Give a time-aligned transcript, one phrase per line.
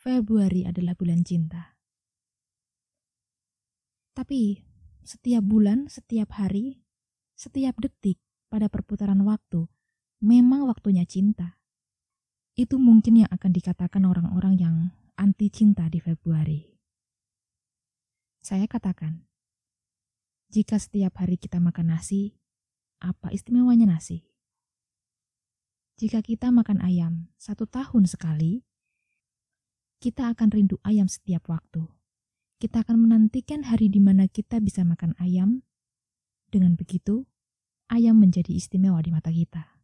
[0.00, 1.76] Februari adalah bulan cinta.
[4.16, 4.64] Tapi
[5.04, 6.80] setiap bulan, setiap hari,
[7.36, 8.16] setiap detik
[8.48, 9.68] pada perputaran waktu
[10.24, 11.60] memang waktunya cinta.
[12.56, 14.76] Itu mungkin yang akan dikatakan orang-orang yang
[15.20, 16.64] anti cinta di Februari.
[18.40, 19.28] Saya katakan,
[20.48, 22.40] jika setiap hari kita makan nasi,
[23.04, 24.24] apa istimewanya nasi?
[26.00, 28.64] Jika kita makan ayam satu tahun sekali,
[30.00, 31.84] kita akan rindu ayam setiap waktu.
[32.56, 35.60] Kita akan menantikan hari di mana kita bisa makan ayam.
[36.48, 37.28] Dengan begitu,
[37.92, 39.76] ayam menjadi istimewa di mata kita.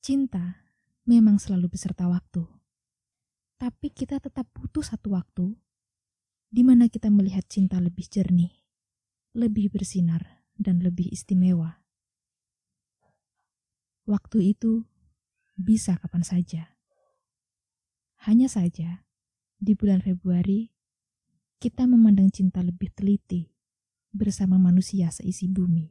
[0.00, 0.64] Cinta
[1.04, 2.48] memang selalu beserta waktu.
[3.60, 5.52] Tapi kita tetap butuh satu waktu
[6.48, 8.50] di mana kita melihat cinta lebih jernih,
[9.36, 11.84] lebih bersinar, dan lebih istimewa.
[14.08, 14.88] Waktu itu
[15.54, 16.69] bisa kapan saja.
[18.28, 19.08] Hanya saja,
[19.56, 20.68] di bulan Februari,
[21.56, 23.48] kita memandang cinta lebih teliti
[24.12, 25.88] bersama manusia seisi bumi.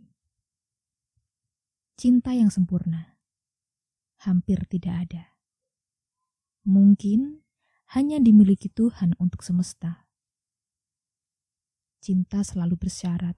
[1.98, 3.18] Cinta yang sempurna
[4.22, 5.24] hampir tidak ada.
[6.70, 7.42] Mungkin
[7.98, 10.06] hanya dimiliki Tuhan untuk semesta.
[11.98, 13.34] Cinta selalu bersyarat.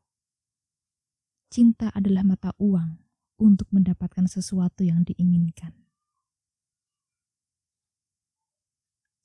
[1.48, 3.00] Cinta adalah mata uang
[3.40, 5.81] untuk mendapatkan sesuatu yang diinginkan.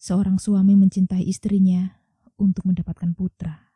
[0.07, 1.83] Seorang suami mencintai istrinya
[2.39, 3.75] untuk mendapatkan putra.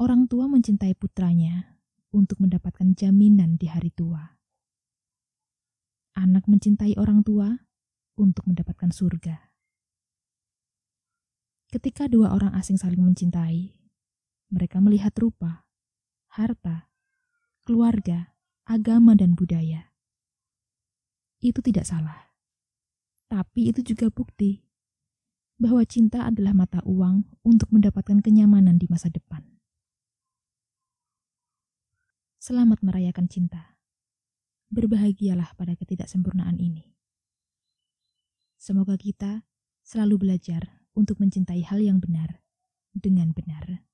[0.00, 1.76] Orang tua mencintai putranya
[2.16, 4.40] untuk mendapatkan jaminan di hari tua.
[6.16, 7.52] Anak mencintai orang tua
[8.16, 9.36] untuk mendapatkan surga.
[11.68, 13.76] Ketika dua orang asing saling mencintai,
[14.48, 15.68] mereka melihat rupa,
[16.40, 16.88] harta,
[17.68, 18.32] keluarga,
[18.64, 19.92] agama, dan budaya.
[21.44, 22.32] Itu tidak salah,
[23.28, 24.65] tapi itu juga bukti
[25.56, 29.40] bahwa cinta adalah mata uang untuk mendapatkan kenyamanan di masa depan.
[32.36, 33.80] Selamat merayakan cinta.
[34.68, 36.92] Berbahagialah pada ketidaksempurnaan ini.
[38.60, 39.48] Semoga kita
[39.80, 42.44] selalu belajar untuk mencintai hal yang benar
[42.92, 43.85] dengan benar.